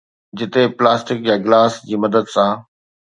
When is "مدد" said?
2.03-2.25